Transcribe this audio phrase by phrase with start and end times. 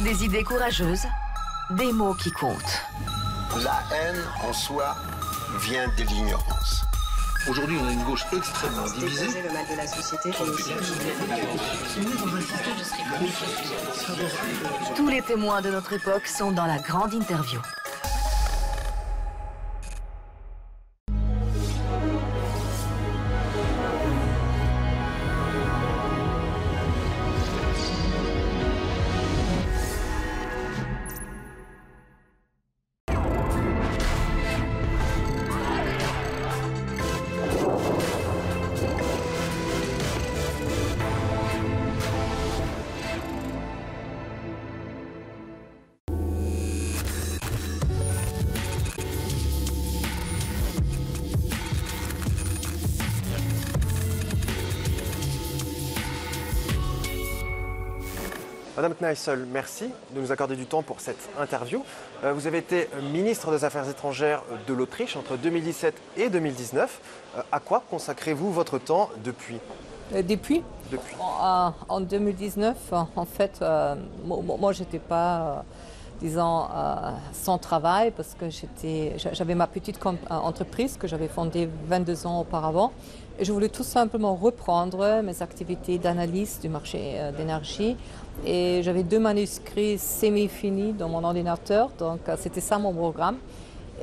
[0.00, 1.06] Des idées courageuses,
[1.70, 2.82] des mots qui comptent.
[3.62, 4.94] La haine en soi
[5.60, 6.84] vient de l'ignorance.
[7.48, 9.42] Aujourd'hui, on a une gauche extrêmement divisée.
[9.42, 10.30] le mal de la société.
[14.94, 17.60] Tous les témoins de notre époque sont dans la grande interview.
[58.76, 61.82] Madame Kneissel, merci de nous accorder du temps pour cette interview.
[62.24, 67.00] Euh, vous avez été ministre des Affaires étrangères de l'Autriche entre 2017 et 2019.
[67.38, 69.56] Euh, à quoi consacrez-vous votre temps depuis?
[70.14, 70.62] Euh, Depuis?
[70.92, 71.16] Depuis.
[71.20, 75.54] en, en 2019, en fait, euh, mo- mo- moi, j'étais pas, euh,
[76.20, 78.46] disons, euh, sans travail parce que
[79.32, 79.98] j'avais ma petite
[80.30, 82.92] entreprise que j'avais fondée 22 ans auparavant.
[83.38, 87.96] Et je voulais tout simplement reprendre mes activités d'analyse du marché d'énergie.
[88.44, 93.36] Et j'avais deux manuscrits semi-finis dans mon ordinateur, donc euh, c'était ça mon programme.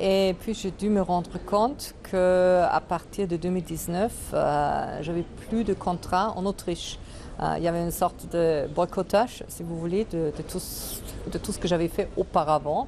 [0.00, 5.62] Et puis j'ai dû me rendre compte que à partir de 2019, euh, j'avais plus
[5.64, 6.98] de contrat en Autriche.
[7.40, 11.68] Euh, il y avait une sorte de boycottage, si vous voulez, de, tout, ce- que
[11.68, 12.86] j'avais fait auparavant.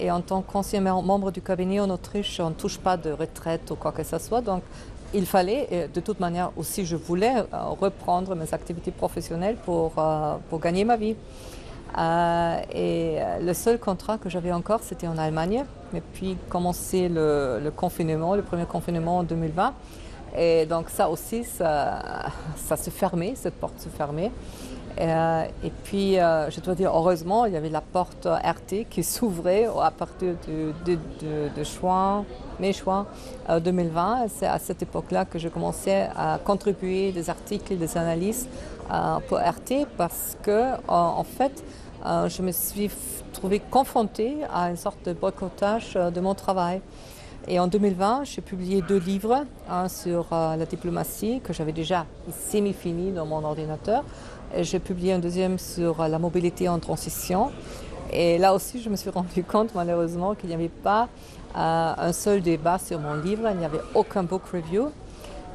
[0.00, 3.10] Et en tant qu'ancien mem- membre du cabinet en Autriche, on ne touche pas de
[3.10, 4.40] retraite ou quoi que ce soit.
[4.40, 4.62] Donc
[5.14, 9.92] il fallait, et de toute manière aussi je voulais euh, reprendre mes activités professionnelles pour,
[9.98, 11.16] euh, pour gagner ma vie.
[11.96, 15.64] Euh, et le seul contrat que j'avais encore, c'était en Allemagne.
[15.94, 19.72] Et puis commençait le, le confinement, le premier confinement en 2020.
[20.36, 22.00] Et donc ça aussi, ça,
[22.56, 24.32] ça se fermait, cette porte se fermait.
[25.00, 29.02] Euh, et puis, euh, je dois dire, heureusement, il y avait la porte RT qui
[29.02, 32.24] s'ouvrait à partir de, de, de, de juin,
[32.60, 33.06] mai juin
[33.50, 34.26] euh, 2020.
[34.28, 38.48] C'est à cette époque-là que je commençais à contribuer des articles, des analyses
[38.92, 41.64] euh, pour RT parce que, en, fait,
[42.06, 42.90] euh, je me suis
[43.32, 46.80] trouvée confrontée à une sorte de boycottage euh, de mon travail.
[47.46, 52.06] Et en 2020, j'ai publié deux livres, un sur euh, la diplomatie que j'avais déjà
[52.50, 54.02] semi-fini dans mon ordinateur.
[54.60, 57.50] J'ai publié un deuxième sur euh, la mobilité en transition.
[58.12, 61.08] Et là aussi, je me suis rendu compte malheureusement qu'il n'y avait pas
[61.56, 64.90] euh, un seul débat sur mon livre, il n'y avait aucun book review.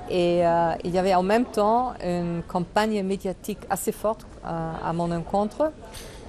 [0.10, 5.12] Et euh, il y avait en même temps une campagne médiatique assez forte à mon
[5.12, 5.72] encontre.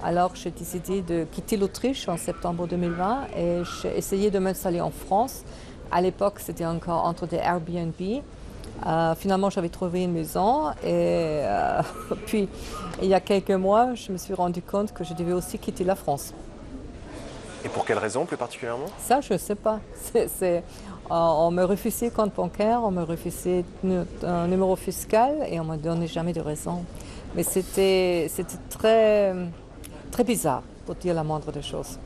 [0.03, 4.91] Alors j'ai décidé de quitter l'Autriche en septembre 2020 et j'ai essayé de m'installer en
[4.91, 5.43] France.
[5.91, 8.21] À l'époque, c'était encore entre des Airbnb.
[8.85, 11.81] Euh, finalement, j'avais trouvé une maison et euh,
[12.25, 12.47] puis
[13.01, 15.83] il y a quelques mois, je me suis rendu compte que je devais aussi quitter
[15.83, 16.33] la France.
[17.63, 18.87] Et pour quelle raison plus particulièrement?
[18.97, 19.79] Ça, je ne sais pas.
[21.09, 23.65] Euh, on me refusait compte bancaire, on me refusait
[24.23, 26.85] un numéro fiscal et on ne me donnait jamais de raison.
[27.35, 29.35] Mais c'était, c'était très,
[30.09, 31.99] très bizarre, pour dire la moindre des choses.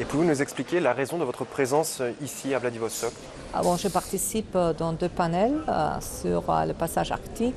[0.00, 3.12] Et pouvez-vous nous expliquer la raison de votre présence euh, ici à Vladivostok?
[3.52, 7.54] Ah bon, je participe euh, dans deux panels euh, sur le passage arctique,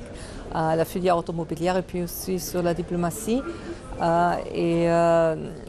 [0.54, 3.42] la filière automobilière et puis aussi sur la diplomatie.
[4.54, 4.86] Et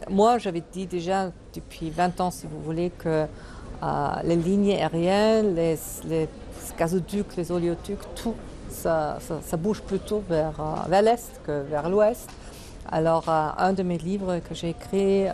[0.10, 3.26] moi, j'avais dit déjà depuis 20 ans, si vous voulez, que
[4.24, 6.30] les lignes aériennes, les,
[6.78, 8.36] gazoducs, les oléoducs, tout,
[8.70, 10.54] ça, ça- bouge plutôt vers,
[10.88, 12.30] vers l'est que vers l'ouest.
[12.92, 15.32] Alors, euh, un de mes livres que j'ai écrit euh,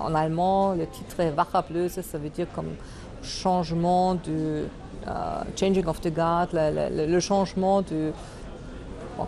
[0.00, 2.70] en allemand, le titre est Wachablöse, ça veut dire comme
[3.22, 4.66] changement du euh,
[5.56, 8.12] changing of the guard, le, changement du,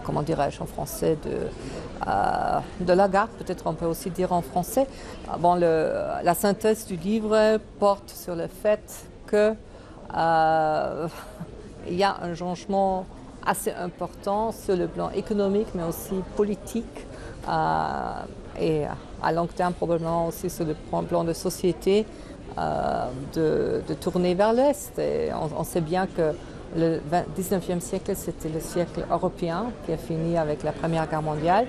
[0.02, 4.86] comment dirais-je en français, de, de la garde, peut-être on peut aussi dire en français.
[5.40, 9.52] Bon, la synthèse du livre porte sur le fait que
[11.86, 13.04] il y a un changement
[13.44, 17.06] assez important sur le plan économique, mais aussi politique,
[18.60, 18.82] et
[19.22, 22.06] à long terme probablement aussi sur le plan- de société,
[22.58, 25.00] euh, de, de tourner vers l'Est.
[25.58, 26.32] On, sait bien que
[26.76, 31.22] le 20 19e siècle, c'était le siècle européen qui a fini avec la Première Guerre
[31.22, 31.66] mondiale.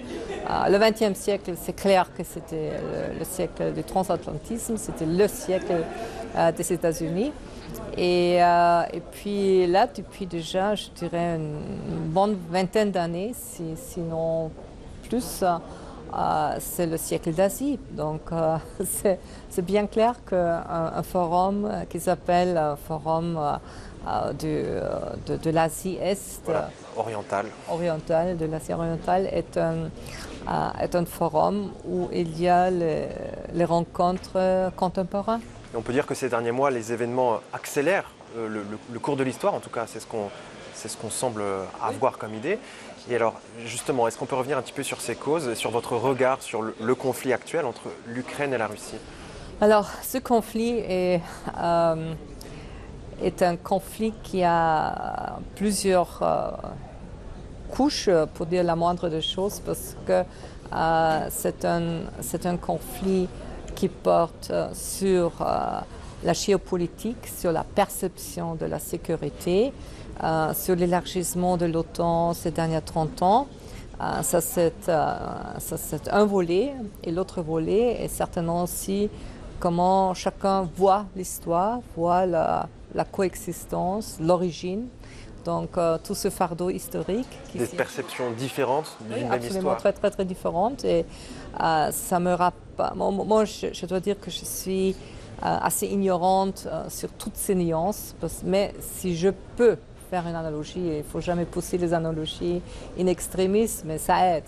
[0.50, 2.71] Euh, le 20e siècle, c'est clair que c'était
[3.13, 5.83] le, le siècle du transatlantisme, c'était le siècle
[6.38, 7.31] euh, des États-Unis.
[7.97, 14.51] Et, euh, et puis là, depuis déjà, je dirais, une bonne vingtaine d'années, si- sinon
[15.11, 15.57] plus, euh,
[16.15, 17.77] euh, c'est le siècle d'Asie.
[17.91, 18.57] Donc euh,
[19.49, 20.63] c'est bien clair qu'un
[20.95, 23.37] un forum qui s'appelle Forum
[24.39, 24.81] de,
[25.37, 27.45] de l'Asie Est, Voilà, oriental.
[27.47, 29.89] euh, orientale, de l'Asie orientale, est un,
[30.79, 33.07] est un forum où il y a les,
[33.53, 35.41] les rencontres contemporaines.
[35.73, 39.17] Et on peut dire que ces derniers mois, les événements accélèrent le, le- le cours
[39.17, 40.29] de l'histoire, en tout cas, c'est ce qu'on
[40.73, 41.43] c'est ce qu'on semble
[41.83, 42.57] avoir comme idée.
[43.09, 43.33] Et alors,
[43.65, 46.62] justement, est-ce qu'on peut revenir un petit peu sur ces causes, sur votre regard sur
[46.62, 48.98] le, conflit actuel entre l'Ukraine et la Russie?
[49.59, 51.21] Alors, ce conflit est,
[51.57, 52.13] euh,
[53.21, 56.51] est un conflit qui a plusieurs euh,
[57.71, 60.24] couches, pour dire la moindre des choses, parce que
[60.74, 62.01] euh, c'est un,
[62.45, 63.27] un conflit
[63.75, 65.31] qui porte sur
[66.24, 69.74] la géopolitique, sur la perception de la sécurité,
[70.23, 73.47] euh, sur l'élargissement de l'OTAN ces derniers 30 ans.
[74.01, 75.15] Euh, ça, c'est euh,
[75.59, 76.73] ça, c'est un volet.
[77.03, 79.09] Et l'autre volet est certainement aussi
[79.59, 84.87] comment chacun voit l'histoire, voit la, la coexistence, l'origine.
[85.45, 87.27] Donc euh, tout ce fardeau historique.
[87.51, 91.03] qui Des perceptions différentes oui, d'une même absolument histoire très très très différente et
[91.59, 92.57] euh, ça me rappelle.
[92.95, 94.91] Moi, moi, je, je dois dire que je suis
[95.43, 99.77] euh, assez ignorante sur toutes ces nuances, parce- mais si je peux
[100.11, 102.61] faire une analogie, il faut jamais pousser les analogies
[102.99, 104.43] in extremis, mais ça aide.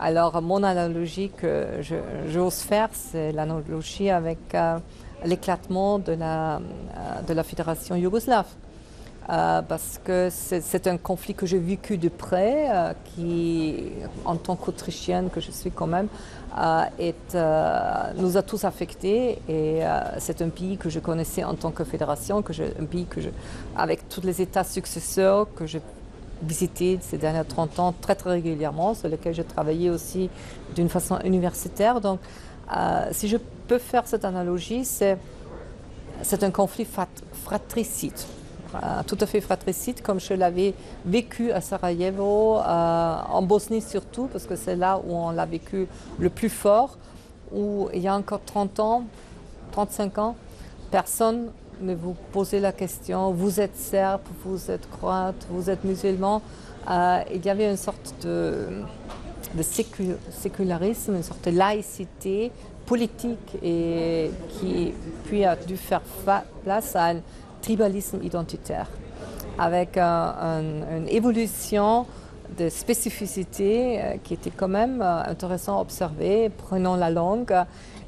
[0.00, 1.80] Alors mon analogie que
[2.28, 4.78] j'ose faire, c'est l'analogie avec euh,
[5.24, 8.48] l'éclatement de la, euh, de la fédération yougoslave.
[9.28, 13.90] Euh, parce que c'est un conflit que j'ai vécu de près, euh, qui,
[14.24, 16.06] en tant qu'Autrichienne que je suis quand même,
[16.56, 19.38] euh, nous a tous affectés.
[19.48, 19.80] Et
[20.18, 23.20] c'est un pays que je connaissais en tant que fédération, que je, un pays que
[23.20, 23.30] je,
[23.76, 25.82] avec tous les États successeurs que j'ai
[26.42, 30.30] visité ces derniers 30 ans très très régulièrement, sur lesquels j'ai travaillé aussi
[30.76, 32.00] d'une façon universitaire.
[32.00, 32.20] Donc,
[33.10, 35.18] si je peux faire cette analogie, c'est
[36.44, 38.14] un conflit frat- fratricide.
[38.74, 40.74] Euh, tout à fait fratricide, comme je l'avais
[41.04, 45.86] vécu à Sarajevo, euh, en Bosnie surtout, parce que c'est là où on l'a vécu
[46.18, 46.98] le plus fort,
[47.52, 49.04] où il y a encore 30 ans,
[49.72, 50.36] 35 ans,
[50.90, 56.42] personne ne vous posait la question, vous êtes serbe, vous êtes croate, vous êtes musulman.
[56.90, 58.66] Euh, il y avait une sorte de,
[59.54, 62.50] de sécu- sécularisme, une sorte de laïcité
[62.86, 64.92] politique et qui
[65.24, 67.16] puis a dû faire fa- place à un
[67.66, 68.86] tribalisme identitaire
[69.58, 72.06] avec un- un- une évolution
[72.60, 73.70] de spécificité
[74.00, 76.48] euh, qui était quand même euh, intéressant à observer.
[76.66, 77.50] Prenons la langue.
[77.52, 77.64] euh,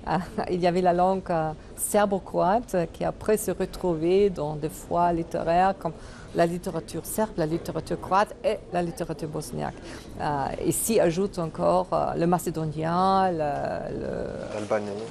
[0.54, 5.12] il y avait la langue euh, serbo-croate euh, qui après se retrouvait dans des fois
[5.12, 5.92] littéraires comme
[6.36, 9.74] la littérature serbe, la littérature croate et la littérature bosniaque.
[10.20, 13.50] Euh, s'y ajoute encore euh, le macédonien, le,
[14.02, 15.02] le- L'Albanie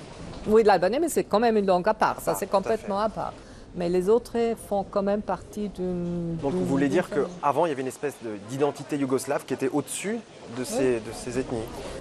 [0.49, 2.21] oui, l'albanais, mais c'est quand même une langue à part.
[2.21, 3.33] Ça, Ah, c'est à complètement à part.
[3.77, 4.35] Mais les autres
[4.67, 6.35] font quand même partie d'une.
[6.41, 9.69] Donc vous voulez dire qu'avant, il y avait une espèce de- d'identité yougoslave qui était
[9.71, 10.17] au-dessus
[10.57, 11.59] de ces, de ces ethnies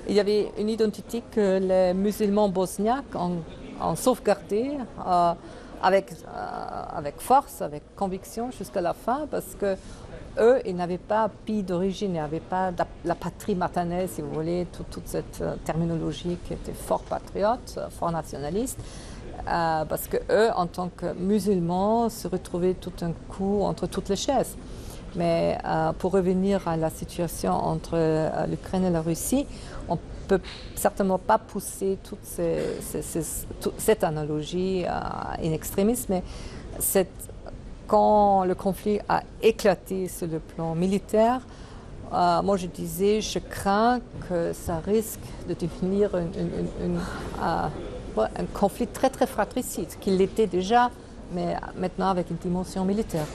[0.08, 3.38] Il y avait une identité que les musulmans bosniaques ont,
[3.82, 4.70] ont sauvegardée
[5.06, 5.32] euh,
[5.82, 9.76] avec, euh, avec force, avec conviction jusqu'à la fin, parce que
[10.38, 14.30] eux, ils n'avaient pas pays d'origine, ils n'avaient pas la, la patrie maternelle, si vous
[14.32, 18.78] voulez, tout- toute cette euh, terminologie qui était fort patriote, fort nationaliste.
[19.48, 24.08] Euh, parce que eux, en tant que musulmans, se retrouvaient tout un coup entre toutes
[24.08, 24.56] les chaises.
[25.14, 29.46] Mais euh, pour revenir à la situation entre euh, l'Ukraine et la Russie,
[29.88, 30.40] on peut
[30.74, 32.18] certainement pas pousser toute
[33.78, 36.24] cette analogie in extremis, mais
[37.86, 41.42] quand le conflit a éclaté sur le plan militaire,
[42.10, 46.98] moi je disais, je crains que ça risque de devenir une-
[48.24, 50.90] un conflit très très fratricide, qu'il l'était déjà,
[51.32, 53.26] mais maintenant avec une dimension militaire.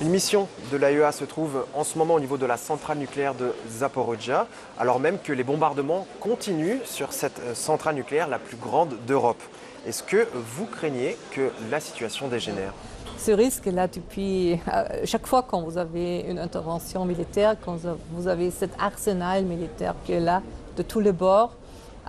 [0.00, 3.34] Une mission de l'AEA se trouve en ce moment au niveau de la centrale nucléaire
[3.34, 4.48] de Zaporizhia,
[4.78, 9.40] alors même que les bombardements continuent sur cette euh, centrale nucléaire la plus grande d'Europe.
[9.86, 12.72] Est-ce que vous craignez que la situation dégénère?
[13.16, 17.76] Ce risque là depuis euh, chaque fois quand vous avez une intervention militaire, quand
[18.10, 20.42] vous avez cet arsenal militaire qui est là
[20.76, 21.54] de tous les bords,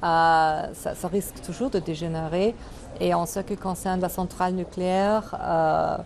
[0.02, 2.56] ça, ça risque toujours de dégénérer.
[3.00, 5.98] Et en ce qui concerne la centrale nucléaire, euh,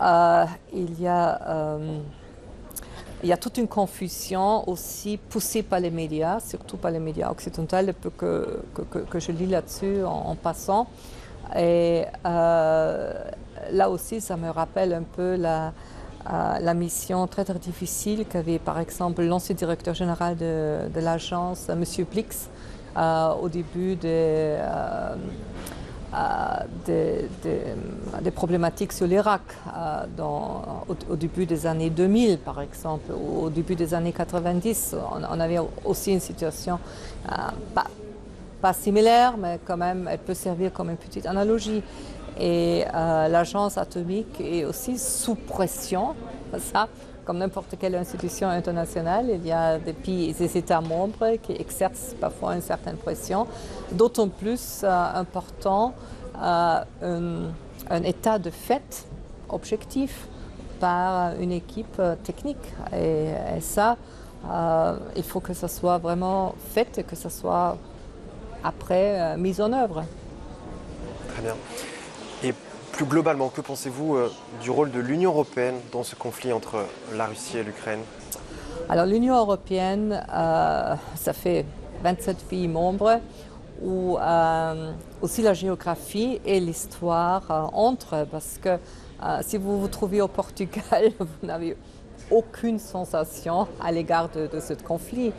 [0.00, 6.90] euh, il y a euh, toute une confusion aussi poussée par les médias, surtout par
[6.90, 7.76] les médias occidentaux,
[8.18, 8.62] que,
[9.10, 10.88] que, je lis là-dessus en, passant.
[11.56, 13.24] Et euh,
[13.70, 15.72] là aussi, ça me rappelle un peu la,
[16.26, 21.84] la mission très très difficile qu'avait par exemple l'ancien directeur général de, de l'agence, M.
[22.10, 22.48] Blix,
[22.94, 25.14] euh, au début des, euh,
[26.14, 27.22] euh,
[28.20, 29.40] des problématiques sur l'Irak,
[30.18, 34.94] au, début des années 2000 par exemple, ou au début des années 90.
[35.30, 36.78] On, avait aussi une situation
[37.74, 37.86] pas,
[38.60, 41.82] pas similaire, mais quand même, elle peut servir comme une petite analogie.
[42.38, 46.14] Et euh, l'agence atomique est aussi sous pression,
[46.58, 46.88] ça,
[47.24, 49.26] comme n'importe quelle institution internationale.
[49.34, 53.46] Il y a des pays, des États membres qui exercent parfois une certaine pression,
[53.92, 55.94] d'autant plus euh, important
[56.42, 57.48] euh,
[57.90, 59.06] un, état de fait
[59.48, 60.26] objectif
[60.80, 62.56] par une équipe technique.
[62.92, 63.96] Et, ça,
[65.14, 67.76] il faut que ça soit vraiment fait et que ça soit
[68.64, 70.04] après mis en œuvre.
[71.28, 71.54] Très bien.
[73.08, 74.30] Globalement, que pensez-vous euh,
[74.62, 76.84] du rôle de l'Union européenne dans ce conflit entre
[77.16, 78.00] la Russie et l'Ukraine?
[78.88, 81.64] Alors l'Union européenne, euh, ça fait
[82.04, 83.20] 27 pays membres
[83.82, 88.78] où euh, aussi la géographie et l'histoire entrent parce que
[89.42, 91.76] si vous vous trouvez au Portugal, vous n'avez
[92.30, 95.32] aucune sensation à l'égard de, ce conflit.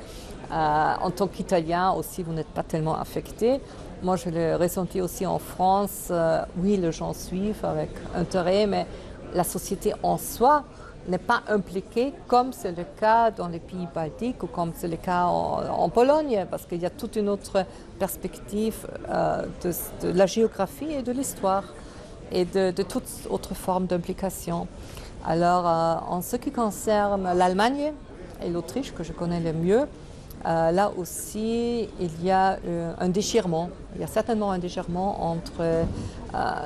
[0.51, 3.59] En tant qu'Italien aussi, vous n'êtes pas tellement affecté.
[4.03, 6.09] Moi, je l'ai ressenti aussi en France.
[6.11, 8.85] Euh, oui, les gens suivent avec intérêt, mais
[9.33, 10.65] la société en soi
[11.07, 14.97] n'est pas impliquée comme c'est le cas dans les pays baltiques ou comme c'est le
[14.97, 17.65] cas en, Pologne, parce qu'il y a toute une autre
[17.97, 21.63] perspective euh, de, la géographie et de l'histoire
[22.29, 24.67] et de, de toute autre forme d'implication.
[25.25, 27.93] Alors, euh, en ce qui concerne l'Allemagne
[28.43, 29.87] et l'Autriche, que je connais le mieux,
[30.45, 33.69] euh, là aussi, il y a euh, un déchirement.
[33.95, 35.83] Il y a certainement un déchirement entre euh,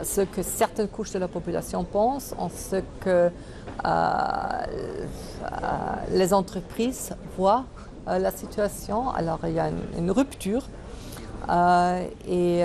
[0.03, 3.29] ce que certaines couches de la population pensent, en ce que
[6.11, 7.65] les entreprises voient
[8.07, 9.11] la situation.
[9.11, 10.67] Alors, il y a une, une rupture.
[12.27, 12.63] Et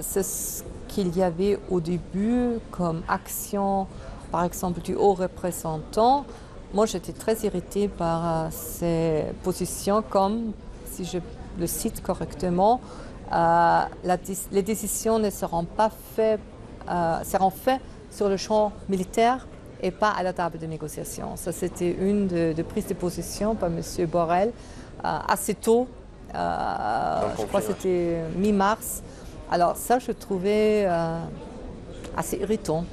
[0.00, 3.86] c'est ce qu'il y avait au début comme action,
[4.30, 6.26] par exemple, du haut représentant.
[6.74, 10.52] Moi, j'étais très irritée par euh, ces positions, comme,
[10.86, 11.18] si je
[11.58, 12.80] le cite correctement,
[13.32, 14.16] euh, la
[14.52, 16.40] les décisions ne seront pas faites,
[16.88, 19.46] euh, seront faites sur le champ militaire
[19.82, 21.36] et pas à la table de négociation.
[21.36, 23.82] Ça, c'était une de, de prises de position par M.
[24.06, 24.48] Borrell
[25.04, 25.88] euh, assez tôt.
[26.32, 29.02] je crois que c'était mi-mars.
[29.50, 30.86] Alors ça, je trouvais
[32.16, 32.84] assez irritant.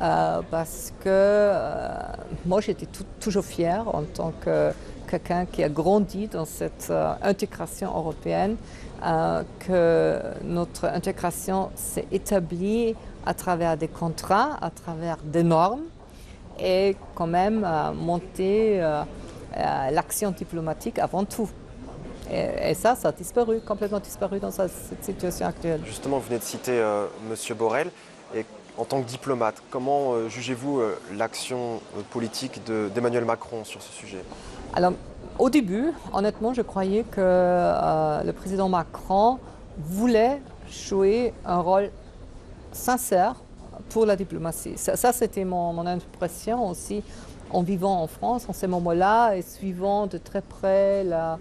[0.00, 1.88] Euh, parce que euh,
[2.46, 4.72] moi, j'étais tou- toujours fière en tant que
[5.08, 8.56] quelqu'un qui a grandi dans cette euh, intégration européenne,
[9.58, 12.94] que notre intégration s'est établie
[13.26, 15.82] à travers des contrats, à travers des normes,
[16.60, 18.80] et quand même monter
[19.90, 21.50] l'action diplomatique avant tout.
[22.30, 24.70] Et, et ça, ça a disparu, complètement disparu dans cette
[25.04, 25.80] situation actuelle.
[25.84, 27.56] Justement, vous venez de citer M.
[27.58, 27.90] Borrell.
[28.78, 33.82] En tant que diplomate, comment euh, jugez-vous euh, l'action euh, politique de- d'Emmanuel Macron sur
[33.82, 34.24] ce sujet?
[34.74, 34.94] Alors,
[35.38, 37.20] au début, honnêtement, je croyais que
[38.24, 39.38] le président Macron
[39.78, 41.90] voulait jouer un rôle
[42.72, 43.36] sincère
[43.90, 44.74] pour la diplomatie.
[44.76, 47.02] Ça, c'était mon, impression aussi
[47.50, 51.38] en vivant en France en ce moment-là et suivant de très près la,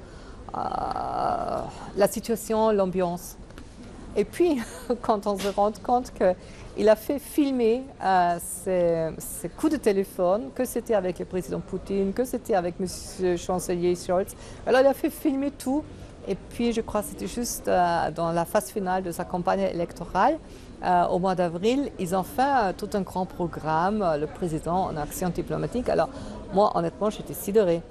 [2.10, 3.38] situation, l'ambiance.
[4.16, 4.62] Et puis,
[5.02, 6.12] quand on se rend compte
[6.76, 8.38] qu'il a fait filmer euh,
[9.18, 12.88] ses, coups de téléphone, que c'était avec le président Poutine, que c'était avec M.
[13.22, 14.36] le chancelier Scholz,
[14.66, 15.84] alors il a fait filmer tout.
[16.28, 19.62] Et puis, je crois que c'était juste euh, dans la phase finale de sa campagne
[19.62, 20.38] électorale,
[20.84, 25.30] euh, au mois d'avril, ils ont fait tout un grand programme, le président en action
[25.30, 25.90] diplomatique.
[25.90, 26.10] Alors,
[26.54, 27.82] moi, honnêtement, j'étais sidérée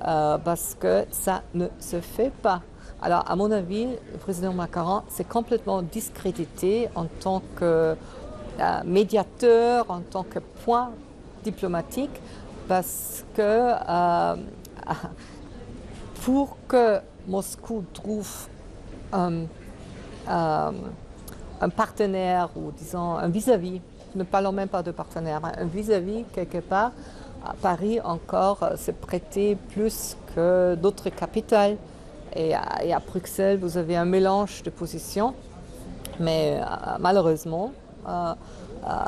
[0.00, 2.62] parce que ça ne se fait pas.
[3.04, 7.96] Alors, à mon avis, le président Macron s'est complètement discrédité en tant que
[8.60, 10.90] euh, médiateur, en tant que point
[11.42, 12.20] diplomatique,
[12.68, 14.36] parce que euh,
[16.24, 18.30] pour que Moscou trouve
[19.12, 19.42] un,
[20.28, 20.70] euh,
[21.60, 23.80] un partenaire ou disons un vis-à-vis,
[24.14, 26.92] ne parlons même pas de partenaire, mais un vis-à-vis quelque part,
[27.60, 31.76] Paris encore euh, se prêtait plus que d'autres capitales.
[32.34, 35.34] Et à, Bruxelles, vous avez un mélange de positions.
[36.18, 36.58] Mais
[36.98, 37.72] malheureusement,
[38.08, 38.34] euh,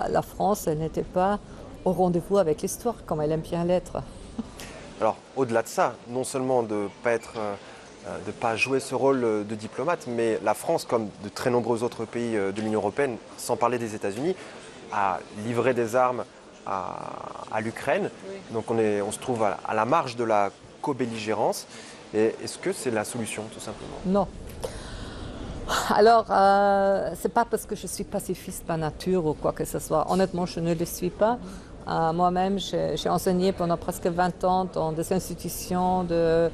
[0.09, 1.39] la France n'était pas
[1.85, 4.03] au rendez-vous avec l'histoire, comme elle aime bien l'être.
[5.01, 7.55] Alors, au-delà de ça, non seulement de ne pas, être, euh,
[8.07, 11.51] euh, de pas jouer ce rôle euh, de diplomate, mais la France, comme de très
[11.51, 14.37] nombreux autres pays de l'Union européenne, sans parler des États-Unis,
[14.93, 16.25] a livré des armes
[16.67, 16.95] à,
[17.53, 18.11] à l'Ukraine.
[18.53, 21.67] Donc on, est, on se trouve à, à la marge de la co-belligérance.
[22.15, 23.97] Est-ce que c'est la solution, tout simplement?
[24.07, 24.29] Non.
[25.95, 29.79] Alors, euh, c'est pas parce que je suis pacifiste par nature ou quoi que ce
[29.79, 30.11] soit.
[30.11, 31.39] Honnêtement, je ne le suis pas.
[31.89, 36.51] Euh, Moi-même, j'ai enseigné pendant presque 20 ans dans des institutions de,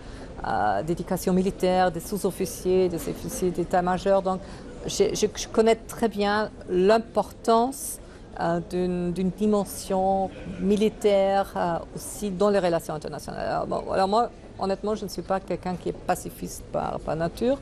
[0.46, 4.22] euh, d'éducation militaire, des sous-officiers, des officiers d'état-major.
[4.22, 4.40] Donc,
[4.86, 7.98] je, connais très bien l'importance
[8.40, 13.66] euh, d'une dimension militaire euh, aussi dans les relations internationales.
[13.90, 17.58] Alors, moi, honnêtement, je ne suis pas quelqu'un qui est pacifiste par nature,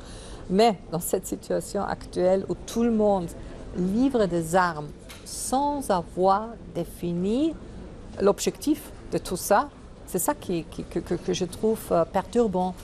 [0.50, 3.28] mais dans cette situation actuelle où tout le monde
[3.76, 4.88] livre des armes
[5.25, 7.55] sans avoir défini
[8.21, 9.69] l'objectif de tout ça,
[10.07, 12.75] c'est ça qui, que, je trouve euh, perturbant.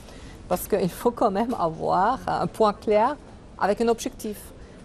[0.47, 3.15] Parce qu'il faut quand même avoir un point clair
[3.59, 4.37] avec un objectif.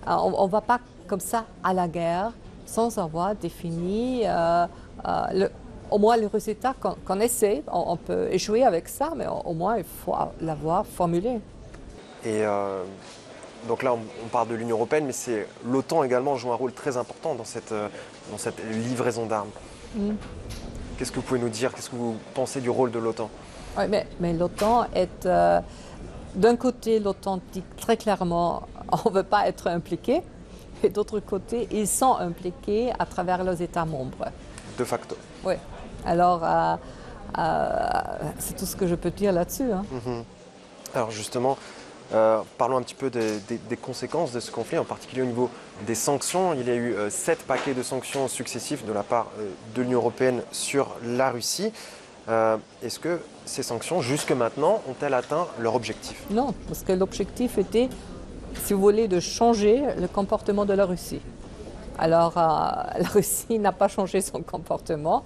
[0.09, 2.33] Euh, on ne va pas comme ça à la guerre
[2.65, 4.67] sans avoir défini euh,
[5.35, 5.51] le-
[5.91, 7.63] au moins le résultat qu'on essaie.
[7.71, 11.41] On, peut échouer avec ça, mais au moins il faut l'avoir formulé.
[12.25, 12.83] Et euh,
[13.69, 16.73] donc là, on, on parle de l'Union européenne, mais c'est l'OTAN également joue un rôle
[16.73, 17.89] très important dans cette, euh,
[18.31, 19.51] dans cette livraison d'armes.
[20.99, 21.73] Qu'est-ce que vous pouvez nous dire?
[21.75, 23.31] Qu'est-ce que vous pensez du rôle de l'OTAN?
[23.79, 25.27] Oui, mais, mais l'OTAN est.
[25.27, 25.61] euh,
[26.35, 28.63] D'un côté, l'OTAN dit très clairement
[29.05, 30.23] on ne veut pas être impliqué,
[30.83, 34.27] et d'autre côté, ils sont impliqués à travers leurs États membres.
[34.79, 35.55] de facto Oui.
[36.05, 36.77] Alors, euh,
[37.39, 37.79] euh,
[38.39, 39.71] c'est tout ce que je peux dire là-dessus.
[39.73, 39.85] hein.
[40.95, 41.57] Alors justement,
[42.13, 45.51] euh, parlons un petit peu des, conséquences de ce conflit, en particulier au niveau
[45.87, 46.55] des sanctions.
[46.55, 49.83] Il y a eu euh, sept paquets de sanctions successifs de la part euh, de
[49.83, 51.73] l'Union européenne sur la Russie.
[52.81, 56.23] Est-ce que ces sanctions, jusque maintenant, ont-elles atteint leur objectif?
[56.31, 57.89] Non, parce que l'objectif était,
[58.55, 61.21] si vous voulez, de changer le comportement de la Russie.
[61.99, 65.25] Alors, la Russie n'a pas changé son comportement.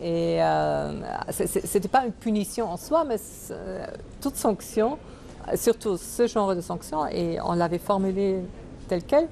[0.00, 0.38] et
[1.32, 1.42] ce
[1.74, 3.16] n'était pas une punition en soi, mais
[4.20, 4.98] toute sanction,
[5.56, 8.40] surtout ce genre de sanction, et on l'avait formulé
[8.88, 9.28] tel quel,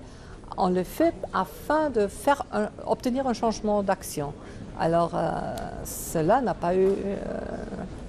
[0.56, 4.32] on le fait afin de faire un- obtenir un changement d'action.
[4.78, 5.30] Alors, euh,
[5.84, 6.88] cela n'a pas, eu,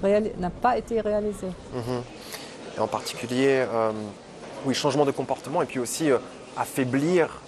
[0.04, 1.48] euh, n'a pas été réalisé.
[2.76, 3.92] Et en particulier, euh,
[4.66, 6.10] oui, changement de comportement et puis aussi
[6.58, 7.42] affaiblir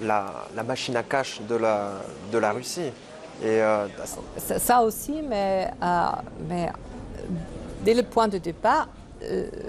[0.00, 1.92] la, la machine à cash de la,
[2.32, 2.90] de la Russie.
[3.42, 3.60] Et
[4.36, 5.70] Ça, ça aussi, mais,
[6.48, 6.70] mais
[7.84, 8.88] dès le point de départ,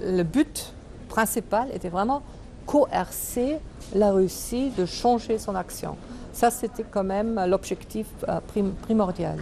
[0.01, 0.73] le but
[1.09, 2.21] principal était vraiment
[2.65, 3.57] coercer
[3.93, 5.95] la Russie de changer son action.
[6.31, 9.37] Ça, c'était quand même l'objectif euh, prim- primordial.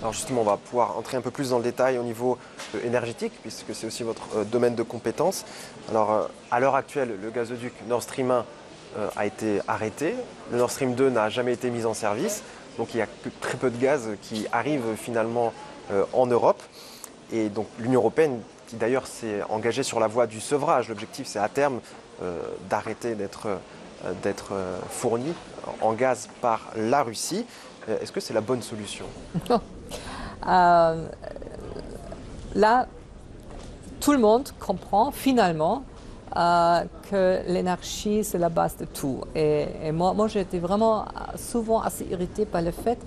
[0.00, 2.36] Alors justement, on va pouvoir entrer un peu plus dans le détail au niveau
[2.74, 5.44] euh, énergétique, puisque c'est aussi votre euh, domaine de compétence.
[5.90, 8.44] Alors, euh, à l'heure actuelle, le gazoduc Nord Stream 1
[8.98, 10.14] euh, a été arrêté.
[10.52, 12.42] Le Nord Stream 2 n'a jamais été mis en service.
[12.78, 13.06] Donc, il y a
[13.40, 15.52] très peu de gaz qui arrive finalement
[15.90, 16.62] euh, en Europe.
[17.32, 21.38] Et donc, l'Union européenne, qui d'ailleurs s'est engagée sur la voie du sevrage, l'objectif, c'est
[21.38, 21.80] à terme
[22.22, 24.12] euh, d'arrêter d'être euh,
[24.52, 25.34] euh, fourni
[25.80, 27.44] en gaz par la Russie.
[27.88, 29.04] Est-ce que c'est la bonne solution?
[32.54, 32.86] Là,
[34.00, 35.84] tout le monde comprend finalement
[36.34, 39.20] que l'énergie, c'est la base de tout.
[39.34, 41.04] Et, moi, moi j'ai été vraiment
[41.36, 42.98] souvent assez irritée par le fait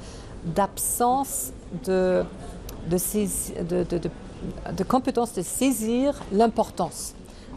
[0.46, 1.52] d'absence
[1.86, 2.24] de,
[4.76, 7.14] de, compétence de saisir l'importance.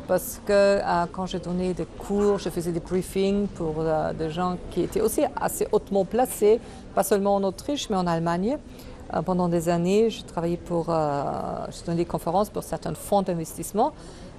[0.08, 4.30] Parce que euh, quand j'ai donné des cours, je faisais des briefings pour euh, des
[4.30, 6.60] gens qui étaient aussi assez hautement placés,
[6.94, 8.58] pas seulement en Autriche, mais en Allemagne.
[9.14, 13.92] Euh, pendant des années, je travaillais pour, je donnais des conférences pour certains fonds d'investissement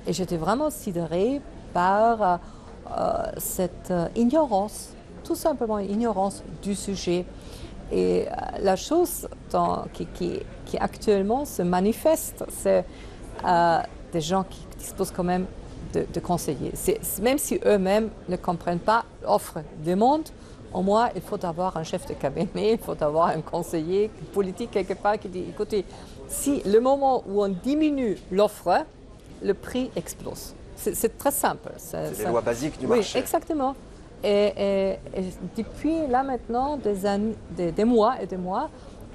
[0.06, 1.42] et j'étais vraiment sidérée
[1.74, 2.40] par
[3.38, 4.90] cette ignorance,
[5.24, 7.26] tout simplement ignorance du sujet.
[7.92, 12.86] Et euh, la chose dans- qui, qui- qui actuellement se manifeste, c'est
[13.46, 13.80] euh,
[14.12, 15.46] des gens qui disposent quand même
[15.94, 16.72] de, de conseillers.
[17.22, 20.24] Même si eux-mêmes ne comprennent pas l'offre demande,
[20.74, 24.72] au moins il faut avoir un chef de cabinet, il faut avoir un conseiller politique
[24.72, 25.86] quelque part qui dit écoutez,
[26.28, 28.86] si le moment où on diminue l'offre,
[29.44, 30.54] le prix explose.
[30.76, 31.70] C'est très simple.
[31.78, 33.20] C'est les lois basiques du oui, marché.
[33.20, 33.76] exactement.
[34.24, 34.98] Et,
[35.58, 38.70] depuis là maintenant, des, mois et des mois,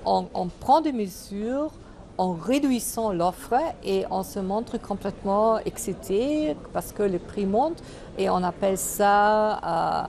[0.05, 1.71] on, prend des mesures
[2.19, 7.83] en réduisant l'offre et on se montre complètement excité parce que le prix monte
[8.19, 10.07] et on appelle ça euh,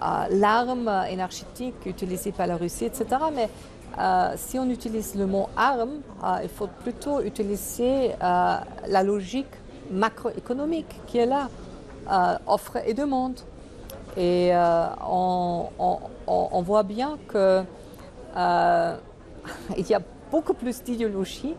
[0.00, 3.06] euh, l'arme énergétique utilisée par la Russie, etc.
[3.34, 3.50] Mais
[3.98, 6.00] euh, si on utilise le mot arme,
[6.42, 9.46] il faut plutôt utiliser la logique
[9.90, 11.48] macroéconomique qui est là,
[12.46, 13.40] offre et demande.
[14.16, 17.62] Et euh, on, voit bien que
[18.36, 18.96] euh,
[19.76, 21.54] y a beaucoup plus d'idéologie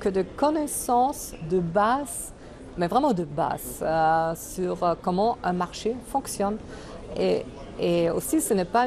[0.00, 2.32] que de connaissances de base,
[2.76, 6.58] mais vraiment de base, euh, sur comment un marché fonctionne.
[7.16, 7.44] Et,
[8.10, 8.86] aussi, ce n'est pas,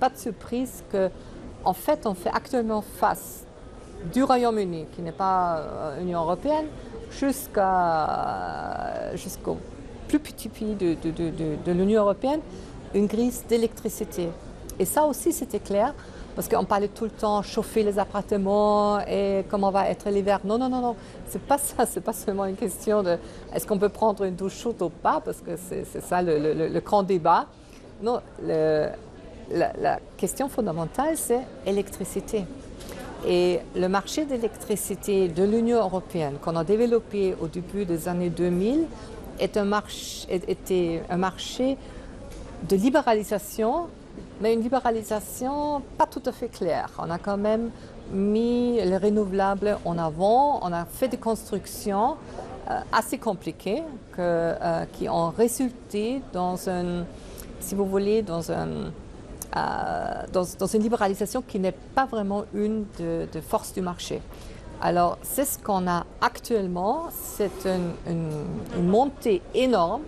[0.00, 1.10] pas de surprise que,
[1.64, 3.44] en fait, on fait actuellement face
[4.12, 5.62] du Royaume-Uni, qui n'est pas
[6.00, 6.66] Union européenne,
[7.10, 9.58] jusqu'à, jusqu'au
[10.08, 12.40] plus petit pays de, de- de- de- de l'Union européenne,
[12.94, 14.28] une crise d'électricité.
[14.78, 15.94] Et ça aussi, c'était clair,
[16.34, 20.40] parce qu'on parlait tout le temps chauffer les appartements et comment va être l'hiver.
[20.44, 20.96] Non, non, non, non,
[21.28, 23.16] c'est pas ça, c'est pas seulement une question de
[23.54, 27.02] est-ce qu'on peut prendre une douche chaude ou pas, parce que c'est ça le, grand
[27.04, 27.46] débat.
[28.02, 28.90] Non, la,
[29.80, 32.44] la question fondamentale, c'est électricité.
[33.26, 38.84] Et le marché d'électricité de l'Union européenne qu'on a développé au début des années 2000
[39.38, 41.76] est un marché, était un marché
[42.68, 43.88] de libéralisation,
[44.40, 46.90] mais une libéralisation pas tout à fait claire.
[46.98, 47.70] On a quand même
[48.12, 52.16] mis les renouvelables en avant, on a fait des constructions
[52.70, 53.82] euh, assez compliquées
[54.18, 57.04] euh, qui ont résulté dans un,
[57.60, 58.92] si vous voulez, dans un,
[59.56, 64.20] euh, dans une libéralisation qui n'est pas vraiment une de, de force du marché.
[64.80, 68.44] Alors, c'est ce qu'on a actuellement, c'est une, une-
[68.78, 70.02] une montée énorme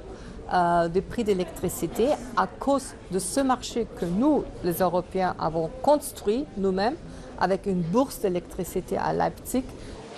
[0.53, 6.45] euh, des prix d'électricité à cause de ce marché que nous, les Européens, avons construit
[6.57, 6.95] nous-mêmes
[7.41, 9.65] avec une bourse d'électricité à Leipzig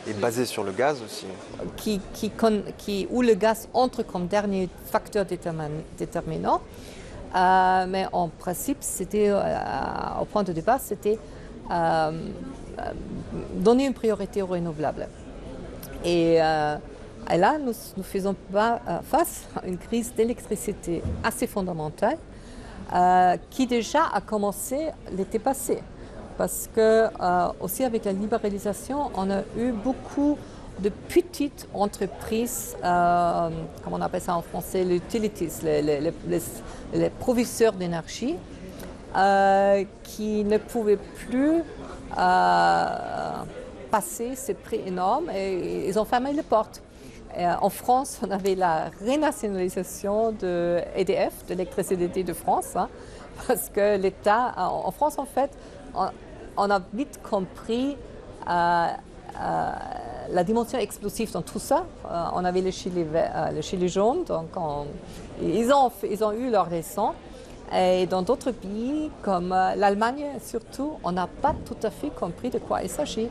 [0.07, 1.27] Et basé sur le gaz aussi.
[1.77, 6.61] qui, qui con- qui- où le gaz entre comme dernier facteur détermin- déterminant.
[7.35, 9.41] Euh, mais en principe, c'était, euh,
[10.21, 11.19] au point de départ, c'était
[13.55, 15.09] donner une priorité aux renouvelables.
[16.05, 16.77] Et, euh,
[17.37, 22.19] là, nous, nous faisons pas, euh, face à une crise d'électricité assez fondamentale
[22.95, 25.83] euh, qui déjà a commencé l'été passé.
[26.39, 26.81] Parce que
[27.21, 30.39] euh, aussi avec la libéralisation, on a eu beaucoup
[30.81, 33.51] de petites entreprises, euh,
[33.83, 36.13] comment on appelle ça en français, les utilities, les, les,
[36.95, 38.37] les- provisseurs d'énergie,
[39.17, 41.63] euh, qui ne pouvaient plus
[42.19, 42.85] euh,
[43.91, 46.83] passer ces prix énormes et ils ont fermé les portes.
[47.37, 52.89] Euh, en France, on avait la renationalisation de EDF, de l'électricité de France, hein,
[53.47, 55.51] parce que l'État, en France en fait,
[56.57, 57.97] on, a vite compris
[60.31, 61.87] la dimension explosive dans tout ça.
[62.35, 64.51] On avait les euh, les gilets jaunes, donc
[65.43, 67.13] ils ont eu leur leçon.
[67.75, 72.51] Et dans d'autres pays, comme euh, l'Allemagne surtout, on n'a pas tout à fait compris
[72.51, 73.29] de quoi il s'agit.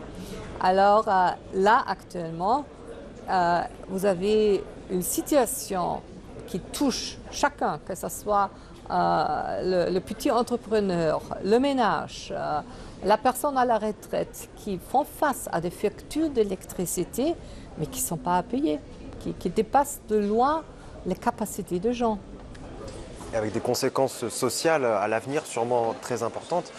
[0.60, 2.66] Alors euh, là, actuellement,
[3.30, 6.02] euh, vous avez une situation
[6.46, 8.50] qui touche chacun, que ce soit
[8.90, 12.34] le, petit entrepreneur, le ménage,
[13.04, 17.36] la personne à la retraite, qui font face à des factures d'électricité,
[17.78, 18.80] mais qui ne sont pas à payer,
[19.20, 20.64] qui, qui dépassent de loin
[21.06, 22.18] les capacités de gens.
[23.34, 26.72] Avec des conséquences sociales à l'avenir sûrement très importantes.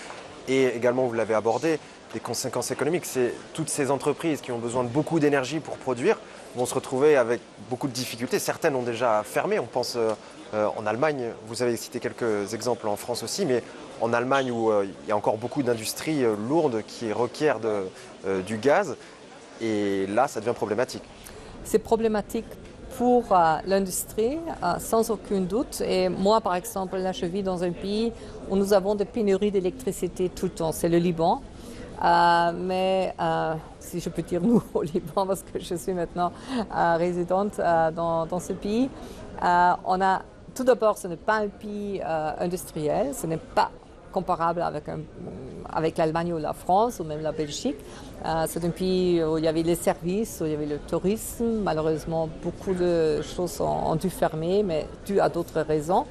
[0.48, 1.78] Et également, vous l'avez abordé,
[2.14, 3.04] des conséquences économiques.
[3.04, 6.18] C'est toutes ces entreprises qui ont besoin de beaucoup d'énergie pour produire
[6.56, 8.38] vont se retrouver avec beaucoup de difficultés.
[8.38, 9.58] Certaines ont déjà fermé.
[9.58, 10.12] On pense euh,
[10.54, 13.62] euh, en Allemagne, vous avez cité quelques exemples en France aussi, mais
[14.00, 17.60] en Allemagne où euh, il y a encore beaucoup d'industries lourdes qui requièrent
[18.46, 18.96] du gaz.
[19.60, 21.02] Et là, ça devient problématique.
[21.64, 22.46] C'est problématique
[22.98, 25.80] pour euh, l'industrie, euh, sans aucun doute.
[25.82, 28.12] Et moi, par exemple, là, je vis dans un pays
[28.50, 30.72] où nous avons des pénuries d'électricité tout le temps.
[30.72, 31.40] C'est le Liban.
[32.04, 33.14] Euh, mais
[33.78, 36.32] si je peux dire nous au Liban, parce que je suis maintenant
[36.98, 37.58] résidente
[37.94, 38.90] dans, dans ce pays,
[39.40, 40.22] on a
[40.54, 42.02] tout d'abord, ce n'est pas un pays
[42.40, 43.70] industriel, ce n'est pas
[44.12, 47.76] comparable avec, l'Allemagne ou la France ou même la Belgique.
[48.24, 50.78] Euh, c'est un pays où il y avait les services, où il y avait le
[50.78, 51.60] tourisme.
[51.62, 56.06] Malheureusement, beaucoup de choses ont, dû fermer, mais dû à d'autres raisons.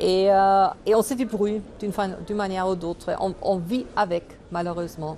[0.00, 3.12] Et, euh, on se débrouille d'une manière ou d'autre.
[3.20, 5.16] On, on vit avec, malheureusement.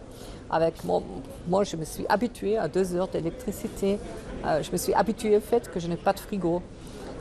[0.50, 3.98] Avec moi, je me suis habituée à deux heures d'électricité.
[4.44, 6.62] Euh, je me suis habituée au fait que je n'ai pas de frigo.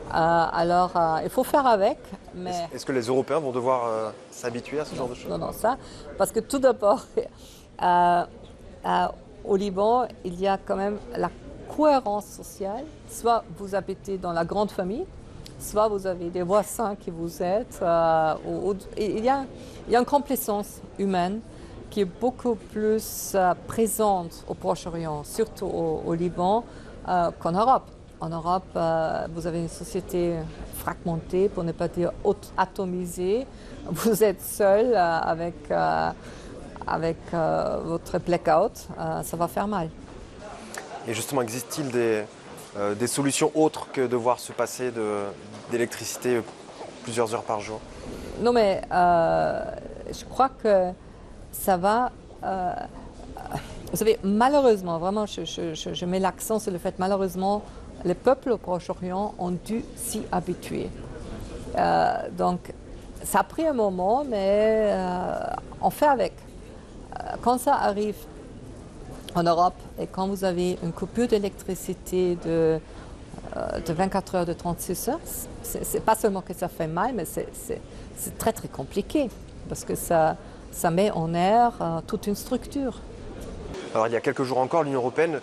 [0.08, 1.98] Euh, alors, euh, il faut faire avec,
[2.34, 2.68] mais...
[2.72, 5.30] Est-ce que les Européens vont devoir euh, s'habituer à ce genre de choses?
[5.30, 5.76] Non, non, ça.
[6.16, 7.00] Parce que tout d'abord,
[9.44, 11.30] au Liban, il y a quand même la
[11.76, 12.84] cohérence sociale.
[13.08, 15.06] Soit vous habitez dans la grande famille,
[15.58, 17.66] soit vous avez des voisins qui vous aident.
[17.82, 19.44] euh, ou- ou- et il, y a,
[19.86, 21.40] il y a une complaisance humaine
[21.90, 26.64] qui est beaucoup plus euh, présente au Proche-Orient, surtout au, au Liban,
[27.08, 27.84] euh, qu'en Europe.
[28.20, 30.36] En Europe, euh, vous avez une société
[30.78, 32.12] fragmentée, pour ne pas dire
[32.56, 33.46] atomisée.
[33.90, 36.10] Vous êtes seul euh, avec, euh,
[36.86, 38.88] avec votre blackout,
[39.22, 39.88] ça va faire mal.
[41.06, 42.24] Et justement, existe-t-il des,
[42.98, 45.22] des solutions autres que devoir se passer de-
[45.70, 46.40] d'électricité
[47.04, 47.80] plusieurs heures par jour?
[48.40, 50.90] Non, mais je crois que
[51.52, 52.10] ça va.
[53.92, 57.62] vous savez, malheureusement, vraiment, je, je- je- je mets l'accent sur le fait, malheureusement,
[58.04, 60.88] les peuples au Proche-Orient ont dû s'y habituer.
[61.76, 62.72] Euh, donc,
[63.24, 65.38] ça a pris un moment, mais euh,
[65.80, 66.32] on fait avec.
[67.18, 68.16] Euh, Quand ça arrive
[69.34, 72.78] en Europe et quand vous avez une coupure d'électricité de,
[73.86, 75.20] de 24 heures, de 36 heures,
[75.62, 77.48] c'est pas seulement que ça fait mal, mais c'est-
[78.38, 79.28] très très compliqué
[79.68, 80.36] parce que ça,
[80.72, 81.72] ça met en air
[82.06, 83.00] toute une structure.
[83.94, 85.40] Alors il y a quelques jours encore, l'Union européenne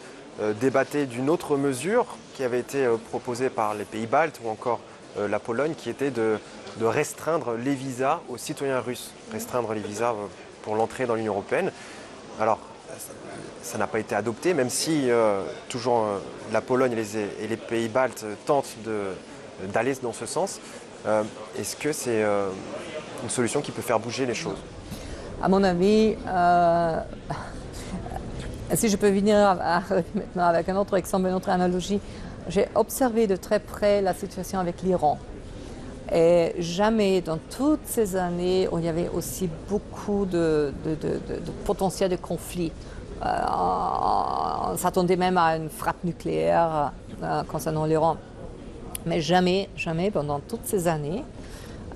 [0.59, 4.79] débattait d'une autre mesure qui avait été euh, proposée par les pays baltes ou encore
[5.17, 6.37] euh, la Pologne, qui était de,
[6.81, 10.25] restreindre les visas aux citoyens russes, restreindre les visas euh,
[10.63, 11.71] pour l'entrée dans l'Union européenne.
[12.39, 12.59] Alors
[13.63, 15.09] ça- n'a pas été adopté, même si
[15.67, 16.05] toujours
[16.51, 18.75] la Pologne et les, pays baltes tentent
[19.73, 20.59] d'aller dans ce sens.
[21.57, 24.59] Est-ce que c'est une solution qui peut faire bouger les choses?
[25.41, 26.15] À mon avis,
[28.75, 29.57] si je peux venir
[30.13, 31.99] maintenant avec un autre exemple, une autre analogie,
[32.49, 35.17] j'ai observé de très près la situation avec l'Iran.
[36.13, 40.73] Et jamais dans toutes ces années il y avait aussi beaucoup de,
[41.65, 42.71] potentiel de conflit,
[43.23, 46.91] euh, on, on s'attendait même à une frappe nucléaire
[47.23, 48.17] euh, concernant l'Iran.
[49.05, 51.23] Mais jamais, jamais pendant toutes ces années,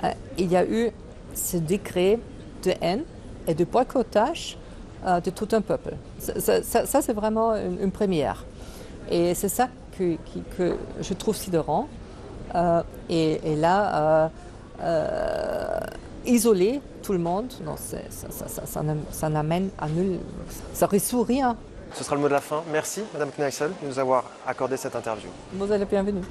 [0.03, 0.89] euh, il y a eu
[1.33, 2.19] ce décret
[2.63, 3.03] de haine
[3.47, 4.57] et de boycottage
[5.23, 5.93] de tout un peuple.
[6.17, 6.61] Ça,
[7.01, 8.43] c'est vraiment une, une première.
[9.09, 11.87] Et c'est ça que, qui- que je trouve sidérant.
[12.55, 14.27] Euh, et, et là, euh,
[14.81, 15.79] euh,
[16.25, 20.19] isoler tout le monde, non, ça, ça- ça- ça n'am- ça n'amène à nul.
[20.73, 21.55] Ça résout rien.
[21.93, 22.63] Ce sera le mot de la fin.
[22.71, 25.29] Merci Madame Kneissel de nous avoir accordé cette interview.
[25.53, 26.25] Vous êtes les bienvenus.